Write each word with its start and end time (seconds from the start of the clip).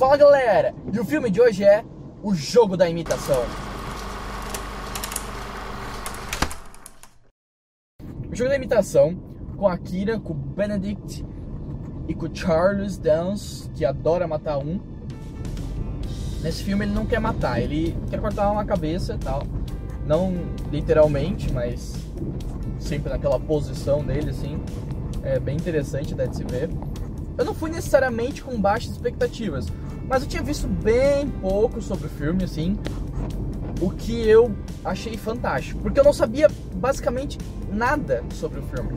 Fala 0.00 0.16
galera! 0.16 0.74
E 0.90 0.98
o 0.98 1.04
filme 1.04 1.30
de 1.30 1.42
hoje 1.42 1.62
é 1.62 1.84
O 2.22 2.34
Jogo 2.34 2.74
da 2.74 2.88
Imitação. 2.88 3.44
O 8.32 8.34
Jogo 8.34 8.48
da 8.48 8.56
Imitação 8.56 9.14
com 9.58 9.68
a 9.68 9.76
Kira, 9.76 10.18
com 10.18 10.32
o 10.32 10.36
Benedict 10.36 11.22
e 12.08 12.14
com 12.14 12.24
o 12.24 12.34
Charles 12.34 12.96
Dance, 12.96 13.68
que 13.74 13.84
adora 13.84 14.26
matar 14.26 14.56
um. 14.56 14.80
Nesse 16.40 16.64
filme 16.64 16.86
ele 16.86 16.94
não 16.94 17.04
quer 17.04 17.20
matar, 17.20 17.60
ele 17.60 17.94
quer 18.08 18.22
cortar 18.22 18.50
uma 18.50 18.64
cabeça 18.64 19.16
e 19.16 19.18
tal. 19.18 19.42
Não 20.06 20.32
literalmente, 20.72 21.52
mas 21.52 21.94
sempre 22.78 23.12
naquela 23.12 23.38
posição 23.38 24.02
dele, 24.02 24.30
assim. 24.30 24.64
É 25.22 25.38
bem 25.38 25.56
interessante 25.56 26.14
até 26.14 26.26
de 26.26 26.36
se 26.36 26.44
ver. 26.44 26.70
Eu 27.38 27.44
não 27.44 27.54
fui 27.54 27.70
necessariamente 27.70 28.42
com 28.42 28.60
baixas 28.60 28.92
expectativas, 28.92 29.66
mas 30.08 30.22
eu 30.22 30.28
tinha 30.28 30.42
visto 30.42 30.66
bem 30.66 31.28
pouco 31.28 31.80
sobre 31.80 32.06
o 32.06 32.10
filme, 32.10 32.44
assim. 32.44 32.78
O 33.80 33.90
que 33.90 34.28
eu 34.28 34.54
achei 34.84 35.16
fantástico, 35.16 35.80
porque 35.80 35.98
eu 35.98 36.04
não 36.04 36.12
sabia 36.12 36.50
basicamente 36.74 37.38
nada 37.72 38.22
sobre 38.34 38.60
o 38.60 38.62
filme. 38.62 38.90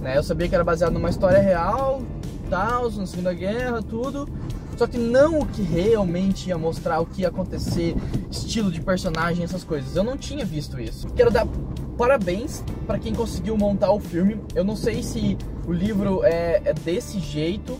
Né? 0.00 0.16
Eu 0.16 0.22
sabia 0.22 0.48
que 0.48 0.54
era 0.54 0.64
baseado 0.64 0.92
numa 0.92 1.10
história 1.10 1.40
real, 1.40 2.02
tal, 2.48 2.90
na 2.90 3.06
Segunda 3.06 3.34
Guerra, 3.34 3.82
tudo. 3.82 4.28
Só 4.76 4.86
que 4.86 4.96
não 4.96 5.40
o 5.40 5.46
que 5.46 5.60
realmente 5.60 6.48
ia 6.48 6.56
mostrar 6.56 7.00
o 7.00 7.06
que 7.06 7.22
ia 7.22 7.28
acontecer, 7.28 7.96
estilo 8.30 8.70
de 8.70 8.80
personagem, 8.80 9.42
essas 9.42 9.64
coisas. 9.64 9.96
Eu 9.96 10.04
não 10.04 10.16
tinha 10.16 10.44
visto 10.44 10.80
isso. 10.80 11.08
Quero 11.08 11.32
dar 11.32 11.48
parabéns 11.98 12.64
para 12.86 12.98
quem 12.98 13.12
conseguiu 13.12 13.58
montar 13.58 13.90
o 13.90 13.98
filme. 13.98 14.40
Eu 14.54 14.62
não 14.62 14.76
sei 14.76 15.02
se 15.02 15.36
o 15.66 15.72
livro 15.72 16.24
é, 16.24 16.62
é 16.64 16.72
desse 16.72 17.18
jeito, 17.18 17.78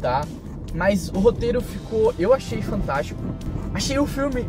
tá? 0.00 0.26
Mas 0.74 1.08
o 1.08 1.20
roteiro 1.20 1.60
ficou, 1.60 2.12
eu 2.18 2.34
achei 2.34 2.60
fantástico. 2.60 3.22
Achei 3.72 3.98
o 3.98 4.06
filme 4.06 4.46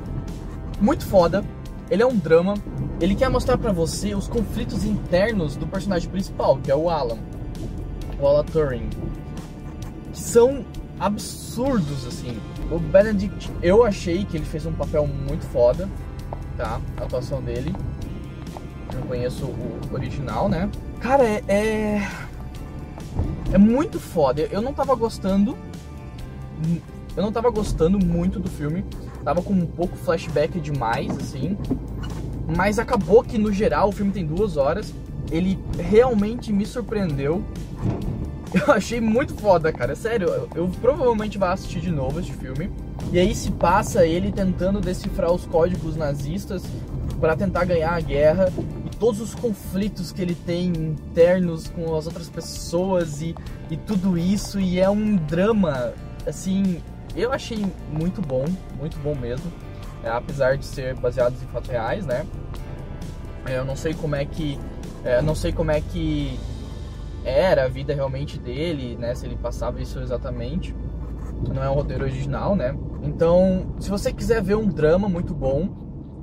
muito 0.82 1.06
foda. 1.06 1.46
Ele 1.92 2.02
é 2.02 2.06
um 2.06 2.18
drama. 2.18 2.56
Ele 3.00 3.14
quer 3.14 3.30
mostrar 3.30 3.58
para 3.58 3.72
você 3.72 4.16
os 4.16 4.28
conflitos 4.28 4.84
internos 4.84 5.56
do 5.56 5.68
personagem 5.68 6.10
principal, 6.10 6.58
que 6.58 6.72
é 6.72 6.76
o 6.76 6.90
Alan. 6.90 7.20
O 8.20 8.28
Alan 8.28 8.44
Turing. 8.46 8.90
Que 10.12 10.20
são 10.20 10.66
absurdos, 11.00 12.08
assim. 12.08 12.38
O 12.72 12.80
Benedict, 12.80 13.52
eu 13.62 13.84
achei 13.84 14.26
que 14.26 14.38
ele 14.38 14.46
fez 14.46 14.66
um 14.66 14.74
papel 14.74 15.06
muito 15.06 15.46
foda, 15.48 15.88
tá? 16.58 16.82
A 16.98 17.04
atuação 17.04 17.42
dele. 17.42 17.76
Eu 18.94 19.02
conheço 19.04 19.46
o 19.46 19.94
original, 19.94 20.48
né? 20.48 20.70
Cara, 21.00 21.24
é. 21.24 21.44
É, 21.48 22.08
é 23.54 23.58
muito 23.58 24.00
foda. 24.00 24.48
Eu 24.52 24.62
não 24.62 24.74
tava 24.74 24.96
gostando. 24.96 25.58
Eu 27.16 27.24
não 27.24 27.32
tava 27.32 27.50
gostando 27.50 28.00
muito 28.00 28.40
do 28.40 28.50
filme. 28.50 28.84
Tava 29.24 29.42
com 29.42 29.54
um 29.54 29.66
pouco 29.66 29.96
flashback 29.96 30.60
demais, 30.60 31.16
assim. 31.18 31.58
Mas 32.56 32.80
acabou 32.80 33.24
que, 33.24 33.38
no 33.38 33.52
geral, 33.52 33.90
o 33.90 33.92
filme 33.92 34.12
tem 34.12 34.26
duas 34.26 34.58
horas. 34.58 34.94
Ele 35.32 35.60
realmente 35.78 36.52
me 36.52 36.66
surpreendeu. 36.66 37.44
Eu 38.54 38.74
achei 38.74 39.02
muito 39.02 39.34
foda, 39.34 39.72
cara. 39.72 39.96
Sério, 39.96 40.28
eu, 40.30 40.48
eu 40.54 40.72
provavelmente 40.80 41.40
vou 41.40 41.48
assistir 41.48 41.82
de 41.82 41.90
novo 41.90 42.20
esse 42.20 42.32
filme. 42.34 42.70
E 43.12 43.18
aí 43.18 43.34
se 43.34 43.50
passa 43.50 44.06
ele 44.06 44.32
tentando 44.32 44.80
decifrar 44.80 45.32
os 45.32 45.44
códigos 45.44 45.96
nazistas 45.96 46.62
para 47.20 47.36
tentar 47.36 47.66
ganhar 47.66 47.94
a 47.96 48.00
guerra 48.00 48.54
todos 49.04 49.20
os 49.20 49.36
conflitos 49.36 50.14
que 50.14 50.22
ele 50.22 50.34
tem 50.34 50.68
internos 50.68 51.68
com 51.68 51.94
as 51.94 52.08
outras 52.08 52.30
pessoas 52.30 53.22
e, 53.22 53.36
e 53.70 53.76
tudo 53.76 54.18
isso. 54.18 54.62
E 54.62 54.80
é 54.80 54.90
um 54.90 55.18
drama, 55.18 55.94
assim, 56.26 56.82
eu 57.14 57.34
achei 57.34 57.66
muito 57.92 58.22
bom, 58.22 58.46
muito 58.80 58.98
bom 59.00 59.14
mesmo. 59.14 59.52
É, 60.06 60.10
apesar 60.10 60.58
de 60.58 60.66
ser 60.66 60.96
baseados 60.96 61.44
em 61.44 61.48
fatos 61.48 61.70
reais, 61.70 62.06
né? 62.06 62.26
É, 63.46 63.58
eu 63.58 63.66
não 63.66 63.76
sei 63.76 63.94
como 63.94 64.16
é 64.16 64.24
que. 64.24 64.58
É, 65.04 65.22
não 65.22 65.36
sei 65.36 65.52
como 65.52 65.70
é 65.70 65.82
que 65.82 66.40
era 67.26 67.66
a 67.66 67.68
vida 67.68 67.94
realmente 67.94 68.40
dele, 68.40 68.96
né? 68.96 69.14
Se 69.16 69.26
ele 69.26 69.36
passava 69.36 69.82
isso 69.82 70.00
exatamente. 70.00 70.74
Não 71.54 71.62
é 71.62 71.70
um 71.70 71.74
roteiro 71.74 72.06
original, 72.06 72.56
né? 72.56 72.74
Então, 73.02 73.76
se 73.82 73.90
você 73.90 74.14
quiser 74.14 74.42
ver 74.42 74.56
um 74.56 74.66
drama 74.66 75.10
muito 75.10 75.34
bom, 75.34 75.68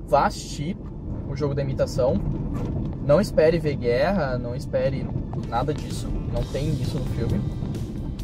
vá 0.08 0.24
assistir 0.28 0.78
o 1.30 1.36
jogo 1.36 1.54
da 1.54 1.62
imitação. 1.62 2.14
Não 3.06 3.20
espere 3.20 3.58
ver 3.58 3.76
guerra, 3.76 4.36
não 4.36 4.54
espere 4.54 5.06
nada 5.48 5.72
disso. 5.72 6.08
Não 6.32 6.42
tem 6.44 6.70
isso 6.80 6.98
no 6.98 7.04
filme. 7.06 7.40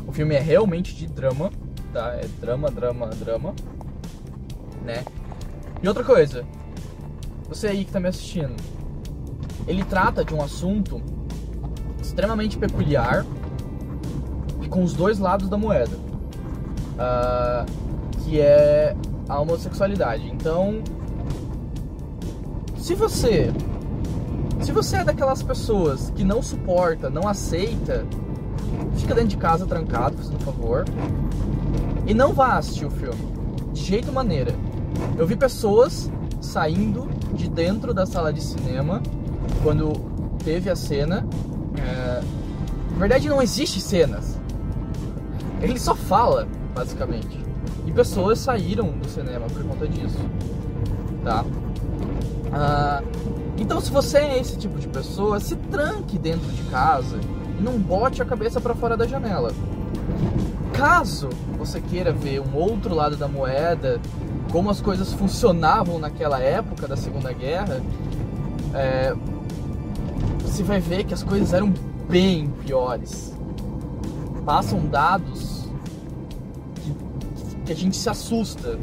O 0.06 0.12
filme 0.12 0.34
é 0.34 0.40
realmente 0.40 0.94
de 0.94 1.06
drama, 1.06 1.50
tá? 1.92 2.14
É 2.14 2.26
drama, 2.40 2.70
drama, 2.70 3.06
drama, 3.08 3.54
né? 4.84 5.04
E 5.82 5.88
outra 5.88 6.04
coisa, 6.04 6.44
você 7.48 7.68
aí 7.68 7.84
que 7.84 7.92
tá 7.92 8.00
me 8.00 8.08
assistindo, 8.08 8.54
ele 9.66 9.84
trata 9.84 10.24
de 10.24 10.34
um 10.34 10.42
assunto 10.42 11.02
extremamente 12.00 12.56
peculiar 12.56 13.26
e 14.62 14.68
com 14.68 14.82
os 14.82 14.94
dois 14.94 15.18
lados 15.18 15.48
da 15.48 15.58
moeda, 15.58 15.96
uh, 16.96 17.66
que 18.22 18.40
é 18.40 18.96
a 19.28 19.40
homossexualidade. 19.40 20.28
Então, 20.28 20.82
se 22.86 22.94
você 22.94 23.52
se 24.60 24.70
você 24.70 24.98
é 24.98 25.04
daquelas 25.04 25.42
pessoas 25.42 26.12
que 26.14 26.22
não 26.22 26.40
suporta, 26.40 27.10
não 27.10 27.26
aceita, 27.26 28.06
fica 28.96 29.12
dentro 29.12 29.30
de 29.30 29.36
casa 29.36 29.66
trancado, 29.66 30.16
fazendo 30.16 30.36
um 30.36 30.44
favor, 30.44 30.84
e 32.06 32.14
não 32.14 32.32
vá 32.32 32.58
assistir 32.58 32.86
o 32.86 32.90
filme, 32.90 33.18
de 33.72 33.82
jeito 33.82 34.12
maneira. 34.12 34.54
Eu 35.18 35.26
vi 35.26 35.34
pessoas 35.34 36.08
saindo 36.40 37.08
de 37.34 37.48
dentro 37.48 37.92
da 37.92 38.06
sala 38.06 38.32
de 38.32 38.40
cinema 38.40 39.02
quando 39.64 39.92
teve 40.44 40.70
a 40.70 40.76
cena 40.76 41.26
é, 41.76 42.22
na 42.92 42.98
verdade, 43.00 43.28
não 43.28 43.42
existe 43.42 43.80
cenas. 43.80 44.38
Ele 45.60 45.76
só 45.76 45.96
fala, 45.96 46.46
basicamente. 46.72 47.44
E 47.84 47.90
pessoas 47.90 48.38
saíram 48.38 48.92
do 48.92 49.08
cinema 49.08 49.48
por 49.48 49.64
conta 49.64 49.88
disso. 49.88 50.18
Tá? 51.24 51.44
Ah, 52.52 53.02
então, 53.58 53.80
se 53.80 53.90
você 53.90 54.18
é 54.18 54.38
esse 54.38 54.56
tipo 54.58 54.78
de 54.78 54.88
pessoa, 54.88 55.40
se 55.40 55.56
tranque 55.56 56.18
dentro 56.18 56.50
de 56.52 56.62
casa 56.64 57.18
e 57.58 57.62
não 57.62 57.78
bote 57.78 58.20
a 58.20 58.24
cabeça 58.24 58.60
para 58.60 58.74
fora 58.74 58.96
da 58.96 59.06
janela. 59.06 59.52
Caso 60.72 61.30
você 61.58 61.80
queira 61.80 62.12
ver 62.12 62.40
um 62.40 62.54
outro 62.54 62.94
lado 62.94 63.16
da 63.16 63.26
moeda, 63.26 63.98
como 64.52 64.70
as 64.70 64.80
coisas 64.80 65.12
funcionavam 65.12 65.98
naquela 65.98 66.38
época 66.38 66.86
da 66.86 66.96
Segunda 66.96 67.32
Guerra, 67.32 67.80
é, 68.74 69.14
você 70.42 70.62
vai 70.62 70.80
ver 70.80 71.04
que 71.04 71.14
as 71.14 71.22
coisas 71.22 71.52
eram 71.52 71.72
bem 72.08 72.48
piores. 72.64 73.34
Passam 74.44 74.86
dados 74.86 75.66
que, 76.74 76.94
que 77.64 77.72
a 77.72 77.74
gente 77.74 77.96
se 77.96 78.08
assusta 78.08 78.78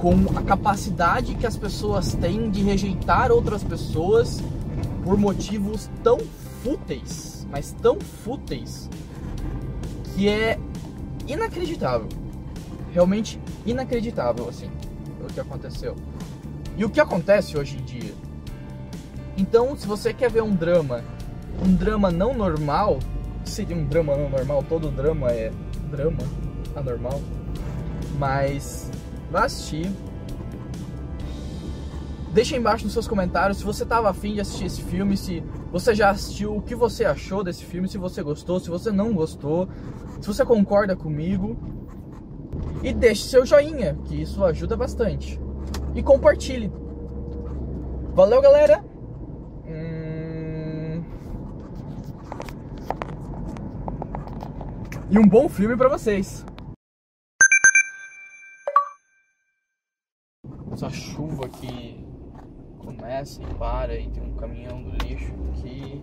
com 0.00 0.14
a 0.34 0.42
capacidade 0.42 1.34
que 1.34 1.46
as 1.46 1.56
pessoas 1.56 2.14
têm 2.14 2.50
de 2.50 2.62
rejeitar 2.62 3.30
outras 3.30 3.62
pessoas 3.62 4.42
por 5.04 5.18
motivos 5.18 5.90
tão 6.02 6.18
fúteis, 6.62 7.46
mas 7.50 7.72
tão 7.82 8.00
fúteis, 8.00 8.88
que 10.14 10.28
é 10.28 10.58
inacreditável. 11.26 12.08
Realmente 12.92 13.38
inacreditável, 13.66 14.48
assim, 14.48 14.70
o 15.22 15.32
que 15.32 15.38
aconteceu. 15.38 15.94
E 16.76 16.84
o 16.84 16.88
que 16.88 17.00
acontece 17.00 17.58
hoje 17.58 17.76
em 17.76 17.84
dia? 17.84 18.14
Então, 19.36 19.76
se 19.76 19.86
você 19.86 20.14
quer 20.14 20.30
ver 20.30 20.42
um 20.42 20.54
drama, 20.54 21.04
um 21.62 21.74
drama 21.74 22.10
não 22.10 22.32
normal, 22.32 22.98
seria 23.44 23.76
um 23.76 23.84
drama 23.84 24.16
não 24.16 24.30
normal, 24.30 24.64
todo 24.66 24.90
drama 24.90 25.30
é 25.30 25.52
drama 25.90 26.18
anormal, 26.74 27.20
mas 28.18 28.89
vá 29.30 29.44
assistir. 29.44 29.90
Deixa 32.32 32.56
embaixo 32.56 32.84
nos 32.84 32.92
seus 32.92 33.08
comentários 33.08 33.58
se 33.58 33.64
você 33.64 33.82
estava 33.82 34.08
afim 34.08 34.34
de 34.34 34.40
assistir 34.40 34.66
esse 34.66 34.82
filme, 34.82 35.16
se 35.16 35.42
você 35.72 35.94
já 35.94 36.10
assistiu, 36.10 36.56
o 36.56 36.62
que 36.62 36.74
você 36.74 37.04
achou 37.04 37.42
desse 37.42 37.64
filme, 37.64 37.88
se 37.88 37.98
você 37.98 38.22
gostou, 38.22 38.60
se 38.60 38.70
você 38.70 38.92
não 38.92 39.12
gostou, 39.12 39.68
se 40.20 40.26
você 40.26 40.44
concorda 40.44 40.94
comigo. 40.94 41.56
E 42.82 42.92
deixe 42.92 43.24
seu 43.24 43.44
joinha, 43.44 43.96
que 44.04 44.22
isso 44.22 44.44
ajuda 44.44 44.76
bastante. 44.76 45.40
E 45.94 46.02
compartilhe. 46.02 46.72
Valeu, 48.14 48.40
galera! 48.40 48.90
e 55.10 55.18
um 55.18 55.26
bom 55.26 55.48
filme 55.48 55.76
para 55.76 55.88
vocês. 55.88 56.46
Essa 60.70 60.88
chuva 60.88 61.48
que 61.48 62.04
começa 62.78 63.42
e 63.42 63.54
para 63.54 63.98
e 63.98 64.08
tem 64.08 64.22
um 64.22 64.34
caminhão 64.34 64.82
do 64.82 64.90
lixo 65.04 65.32
aqui 65.52 66.02